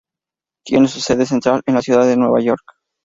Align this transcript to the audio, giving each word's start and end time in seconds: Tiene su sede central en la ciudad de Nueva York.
Tiene 0.65 0.87
su 0.87 0.99
sede 0.99 1.27
central 1.27 1.61
en 1.67 1.75
la 1.75 1.81
ciudad 1.83 2.05
de 2.07 2.17
Nueva 2.17 2.41
York. 2.41 2.63